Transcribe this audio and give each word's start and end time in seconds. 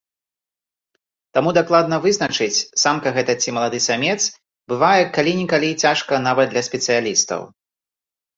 Таму 1.37 1.51
дакладна 1.57 1.99
вызначыць, 2.05 2.65
самка 2.83 3.09
гэта 3.17 3.35
ці 3.43 3.49
малады 3.59 3.79
самец, 3.89 4.17
бывае 4.75 4.99
калі-нікалі 5.19 5.69
цяжка 5.85 6.13
нават 6.31 6.47
для 6.57 6.67
спецыялістаў. 6.71 7.41